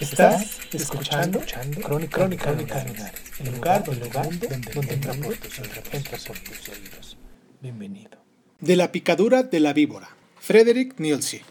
Estás 0.00 0.58
escuchando, 0.72 1.40
Crónica, 1.82 2.18
Crónica, 2.18 2.52
Lunares, 2.52 3.20
el 3.38 3.54
lugar, 3.54 3.84
el 3.88 4.00
lugar 4.00 4.28
donde, 4.28 4.48
donde 4.48 5.28
oídos, 5.28 5.60
entra 5.92 6.18
por 6.26 6.38
tus 6.40 6.68
oídos. 6.68 7.16
Bienvenido. 7.62 8.18
De 8.60 8.74
la 8.74 8.90
picadura 8.90 9.44
de 9.44 9.60
la 9.60 9.72
víbora. 9.72 10.08
Frederick 10.40 10.98
Nielsen. 10.98 11.42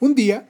Un 0.00 0.14
día, 0.14 0.48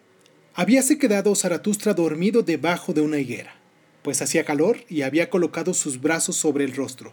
habíase 0.54 0.96
quedado 0.96 1.34
Zaratustra 1.34 1.94
dormido 1.94 2.42
debajo 2.42 2.92
de 2.92 3.00
una 3.00 3.18
higuera, 3.18 3.56
pues 4.02 4.22
hacía 4.22 4.44
calor 4.44 4.78
y 4.88 5.02
había 5.02 5.30
colocado 5.30 5.74
sus 5.74 6.00
brazos 6.00 6.36
sobre 6.36 6.64
el 6.64 6.76
rostro. 6.76 7.12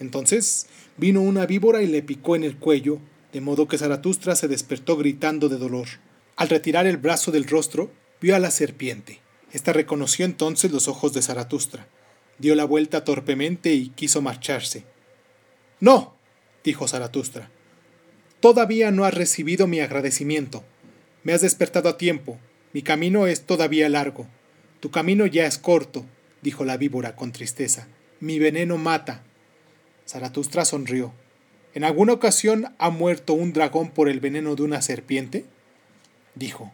Entonces 0.00 0.66
vino 0.96 1.20
una 1.20 1.46
víbora 1.46 1.82
y 1.82 1.86
le 1.86 2.02
picó 2.02 2.34
en 2.34 2.42
el 2.42 2.56
cuello, 2.56 2.98
de 3.32 3.40
modo 3.40 3.68
que 3.68 3.78
Zaratustra 3.78 4.34
se 4.34 4.48
despertó 4.48 4.96
gritando 4.96 5.48
de 5.48 5.56
dolor. 5.56 5.86
Al 6.36 6.48
retirar 6.48 6.86
el 6.86 6.96
brazo 6.96 7.30
del 7.30 7.46
rostro, 7.46 7.92
vio 8.20 8.36
a 8.36 8.38
la 8.38 8.50
serpiente. 8.50 9.20
Esta 9.52 9.72
reconoció 9.72 10.24
entonces 10.24 10.70
los 10.70 10.88
ojos 10.88 11.12
de 11.12 11.22
Zaratustra, 11.22 11.88
dio 12.38 12.54
la 12.54 12.64
vuelta 12.64 13.04
torpemente 13.04 13.72
y 13.72 13.88
quiso 13.90 14.22
marcharse. 14.22 14.84
No, 15.80 16.16
dijo 16.64 16.86
Zaratustra, 16.86 17.50
todavía 18.40 18.90
no 18.90 19.04
has 19.04 19.14
recibido 19.14 19.66
mi 19.66 19.80
agradecimiento. 19.80 20.64
Me 21.22 21.32
has 21.32 21.42
despertado 21.42 21.88
a 21.88 21.98
tiempo. 21.98 22.38
Mi 22.72 22.82
camino 22.82 23.26
es 23.26 23.44
todavía 23.44 23.88
largo. 23.88 24.26
Tu 24.80 24.90
camino 24.90 25.26
ya 25.26 25.46
es 25.46 25.58
corto, 25.58 26.06
dijo 26.40 26.64
la 26.64 26.76
víbora 26.76 27.16
con 27.16 27.32
tristeza. 27.32 27.88
Mi 28.20 28.38
veneno 28.38 28.78
mata. 28.78 29.22
Zaratustra 30.06 30.64
sonrió. 30.64 31.12
¿En 31.74 31.84
alguna 31.84 32.12
ocasión 32.14 32.74
ha 32.78 32.90
muerto 32.90 33.34
un 33.34 33.52
dragón 33.52 33.90
por 33.90 34.08
el 34.08 34.20
veneno 34.20 34.56
de 34.56 34.62
una 34.62 34.82
serpiente? 34.82 35.44
dijo. 36.34 36.72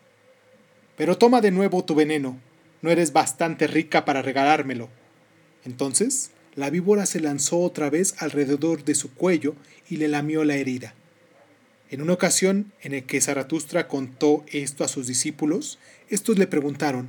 Pero 0.96 1.18
toma 1.18 1.40
de 1.40 1.50
nuevo 1.50 1.84
tu 1.84 1.94
veneno. 1.94 2.38
No 2.82 2.90
eres 2.90 3.12
bastante 3.12 3.66
rica 3.66 4.04
para 4.04 4.22
regalármelo. 4.22 4.88
Entonces, 5.64 6.30
la 6.54 6.70
víbora 6.70 7.06
se 7.06 7.20
lanzó 7.20 7.60
otra 7.60 7.90
vez 7.90 8.14
alrededor 8.18 8.84
de 8.84 8.94
su 8.94 9.12
cuello 9.12 9.54
y 9.88 9.96
le 9.96 10.08
lamió 10.08 10.44
la 10.44 10.56
herida. 10.56 10.94
En 11.90 12.02
una 12.02 12.14
ocasión 12.14 12.72
en 12.80 13.04
que 13.04 13.20
Zaratustra 13.20 13.86
contó 13.86 14.44
esto 14.50 14.82
a 14.82 14.88
sus 14.88 15.06
discípulos, 15.06 15.78
estos 16.08 16.38
le 16.38 16.46
preguntaron, 16.46 17.08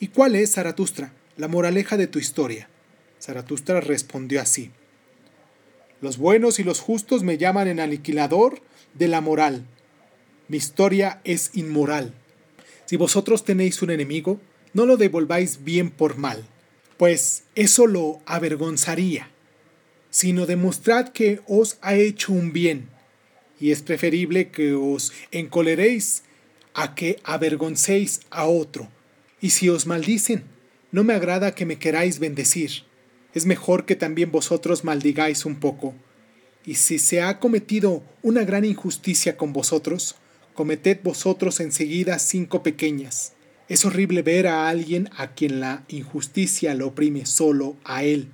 ¿Y 0.00 0.08
cuál 0.08 0.34
es, 0.34 0.52
Zaratustra, 0.52 1.12
la 1.36 1.48
moraleja 1.48 1.96
de 1.96 2.08
tu 2.08 2.18
historia? 2.18 2.68
Zaratustra 3.20 3.80
respondió 3.80 4.40
así, 4.40 4.70
Los 6.00 6.18
buenos 6.18 6.58
y 6.58 6.64
los 6.64 6.80
justos 6.80 7.22
me 7.22 7.38
llaman 7.38 7.68
el 7.68 7.78
aniquilador 7.78 8.60
de 8.94 9.08
la 9.08 9.20
moral. 9.20 9.64
Mi 10.48 10.56
historia 10.56 11.20
es 11.24 11.50
inmoral. 11.54 12.14
Si 12.92 12.98
vosotros 12.98 13.46
tenéis 13.46 13.80
un 13.80 13.88
enemigo, 13.88 14.38
no 14.74 14.84
lo 14.84 14.98
devolváis 14.98 15.64
bien 15.64 15.88
por 15.88 16.18
mal, 16.18 16.44
pues 16.98 17.44
eso 17.54 17.86
lo 17.86 18.20
avergonzaría, 18.26 19.30
sino 20.10 20.44
demostrad 20.44 21.08
que 21.08 21.40
os 21.48 21.78
ha 21.80 21.94
hecho 21.94 22.34
un 22.34 22.52
bien, 22.52 22.90
y 23.58 23.70
es 23.70 23.80
preferible 23.80 24.50
que 24.50 24.74
os 24.74 25.10
encoleréis 25.30 26.24
a 26.74 26.94
que 26.94 27.18
avergoncéis 27.24 28.20
a 28.28 28.44
otro. 28.44 28.90
Y 29.40 29.48
si 29.48 29.70
os 29.70 29.86
maldicen, 29.86 30.44
no 30.90 31.02
me 31.02 31.14
agrada 31.14 31.54
que 31.54 31.64
me 31.64 31.78
queráis 31.78 32.18
bendecir. 32.18 32.82
Es 33.32 33.46
mejor 33.46 33.86
que 33.86 33.96
también 33.96 34.30
vosotros 34.30 34.84
maldigáis 34.84 35.46
un 35.46 35.60
poco. 35.60 35.94
Y 36.66 36.74
si 36.74 36.98
se 36.98 37.22
ha 37.22 37.38
cometido 37.38 38.02
una 38.20 38.44
gran 38.44 38.66
injusticia 38.66 39.38
con 39.38 39.54
vosotros, 39.54 40.16
cometed 40.54 40.98
vosotros 41.02 41.60
enseguida 41.60 42.18
cinco 42.18 42.62
pequeñas. 42.62 43.32
Es 43.68 43.84
horrible 43.84 44.22
ver 44.22 44.46
a 44.46 44.68
alguien 44.68 45.08
a 45.16 45.32
quien 45.32 45.60
la 45.60 45.84
injusticia 45.88 46.74
lo 46.74 46.88
oprime 46.88 47.26
solo 47.26 47.76
a 47.84 48.04
él. 48.04 48.28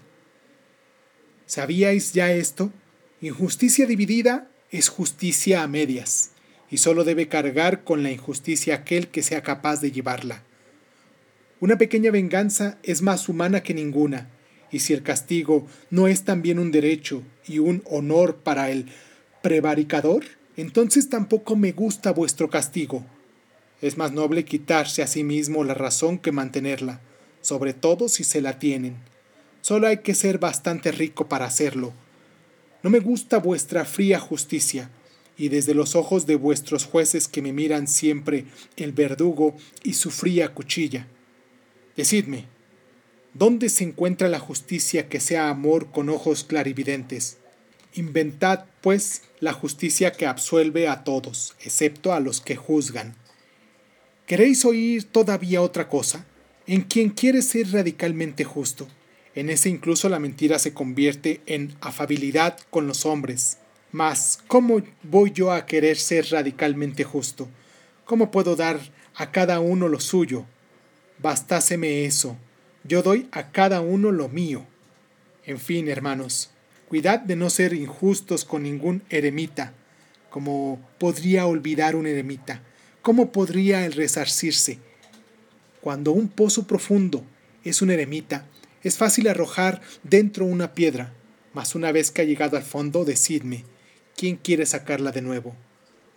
¿Sabíais 1.47 2.13
ya 2.13 2.33
esto? 2.33 2.73
Injusticia 3.21 3.87
dividida 3.87 4.51
es 4.71 4.89
justicia 4.89 5.63
a 5.63 5.69
medias, 5.69 6.31
y 6.71 6.79
solo 6.79 7.05
debe 7.05 7.29
cargar 7.29 7.85
con 7.85 8.03
la 8.03 8.11
injusticia 8.11 8.75
aquel 8.75 9.09
que 9.09 9.23
sea 9.23 9.43
capaz 9.43 9.81
de 9.81 9.91
llevarla. 9.91 10.43
Una 11.61 11.79
pequeña 11.79 12.11
venganza 12.11 12.79
es 12.83 13.03
más 13.03 13.29
humana 13.29 13.63
que 13.63 13.75
ninguna, 13.75 14.29
y 14.71 14.81
si 14.81 14.93
el 14.93 15.03
castigo 15.03 15.67
no 15.91 16.07
es 16.07 16.25
también 16.25 16.59
un 16.59 16.71
derecho 16.71 17.23
y 17.47 17.59
un 17.59 17.83
honor 17.87 18.37
para 18.37 18.71
el 18.71 18.87
prevaricador, 19.43 20.25
entonces 20.59 21.09
tampoco 21.09 21.55
me 21.55 21.71
gusta 21.71 22.11
vuestro 22.11 22.51
castigo. 22.51 23.05
Es 23.81 23.97
más 23.97 24.11
noble 24.11 24.45
quitarse 24.45 25.03
a 25.03 25.07
sí 25.07 25.23
mismo 25.23 25.63
la 25.63 25.73
razón 25.73 26.19
que 26.19 26.33
mantenerla, 26.33 27.01
sobre 27.43 27.75
todo 27.75 28.09
si 28.09 28.25
se 28.25 28.43
la 28.43 28.59
tienen. 28.59 28.97
Solo 29.61 29.87
hay 29.87 29.99
que 29.99 30.17
ser 30.17 30.39
bastante 30.39 30.91
rico 30.91 31.29
para 31.29 31.47
hacerlo. 31.47 31.93
No 32.83 32.91
me 32.91 32.99
gusta 32.99 33.39
vuestra 33.39 33.85
fría 33.85 34.19
justicia, 34.19 34.91
y 35.37 35.49
desde 35.49 35.75
los 35.75 35.95
ojos 35.95 36.27
de 36.27 36.35
vuestros 36.35 36.85
jueces 36.85 37.29
que 37.29 37.41
me 37.41 37.53
miran 37.53 37.87
siempre 37.87 38.47
el 38.77 38.91
verdugo 38.91 39.57
y 39.85 39.93
su 39.93 40.11
fría 40.11 40.55
cuchilla. 40.55 41.07
Decidme, 41.97 42.47
¿dónde 43.33 43.69
se 43.69 43.85
encuentra 43.85 44.29
la 44.29 44.41
justicia 44.41 45.09
que 45.09 45.21
sea 45.21 45.51
amor 45.51 45.93
con 45.93 46.09
ojos 46.09 46.43
clarividentes? 46.43 47.39
Inventad, 47.99 48.67
pues, 48.81 49.23
la 49.41 49.53
justicia 49.53 50.13
que 50.13 50.25
absuelve 50.25 50.87
a 50.87 51.03
todos, 51.03 51.57
excepto 51.61 52.13
a 52.13 52.21
los 52.21 52.41
que 52.41 52.55
juzgan. 52.55 53.17
¿Queréis 54.25 54.65
oír 54.65 55.03
todavía 55.03 55.63
otra 55.63 55.89
cosa? 55.89 56.25
En 56.69 56.83
quien 56.83 57.11
quiere 57.11 57.43
ser 57.43 57.73
radicalmente 57.73 58.45
justo. 58.45 58.87
En 59.35 59.51
ese 59.51 59.69
incluso 59.69 60.09
la 60.09 60.21
mentira 60.21 60.61
se 60.61 60.73
convierte 60.75 61.41
en 61.47 61.75
afabilidad 61.81 62.57
con 62.71 62.87
los 62.87 63.05
hombres. 63.05 63.59
Mas, 63.91 64.39
¿cómo 64.47 64.81
voy 65.03 65.33
yo 65.33 65.51
a 65.51 65.67
querer 65.67 65.97
ser 65.97 66.31
radicalmente 66.31 67.03
justo? 67.03 67.49
¿Cómo 68.05 68.31
puedo 68.31 68.55
dar 68.55 68.79
a 69.17 69.33
cada 69.33 69.59
uno 69.59 69.89
lo 69.89 69.99
suyo? 69.99 70.47
Bastáseme 71.19 72.05
eso. 72.05 72.37
Yo 72.85 73.03
doy 73.03 73.29
a 73.33 73.51
cada 73.51 73.81
uno 73.81 74.13
lo 74.13 74.29
mío. 74.29 74.65
En 75.45 75.59
fin, 75.59 75.89
hermanos, 75.89 76.51
cuidad 76.89 77.21
de 77.21 77.37
no 77.37 77.51
ser 77.51 77.75
injustos 77.75 78.45
con 78.45 78.63
ningún 78.63 79.03
eremita. 79.11 79.75
como 80.31 80.79
podría 80.99 81.47
olvidar 81.47 81.97
un 81.97 82.07
eremita? 82.07 82.63
¿Cómo 83.03 83.33
podría 83.33 83.87
el 83.87 83.93
resarcirse? 83.93 84.79
Cuando 85.81 86.13
un 86.13 86.29
pozo 86.29 86.67
profundo 86.67 87.25
es 87.65 87.81
un 87.81 87.91
eremita, 87.91 88.47
es 88.83 88.99
fácil 88.99 89.29
arrojar 89.29 89.81
dentro 90.03 90.45
una 90.45 90.75
piedra, 90.75 91.15
mas 91.55 91.75
una 91.75 91.93
vez 91.93 92.11
que 92.11 92.23
ha 92.23 92.25
llegado 92.27 92.57
al 92.57 92.63
fondo, 92.63 93.05
decidme, 93.05 93.65
¿quién 94.17 94.37
quiere 94.37 94.67
sacarla 94.67 95.13
de 95.13 95.23
nuevo? 95.23 95.57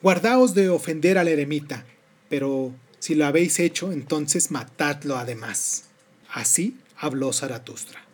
Guardaos 0.02 0.54
de 0.54 0.70
ofender 0.70 1.18
al 1.18 1.30
eremita, 1.30 1.86
pero 2.30 2.74
si 3.00 3.16
lo 3.16 3.26
habéis 3.26 3.60
hecho, 3.60 3.92
entonces 3.92 4.52
matadlo 4.52 5.18
además. 5.18 5.86
Así 6.30 6.78
habló 6.98 7.32
Zaratustra. 7.34 8.11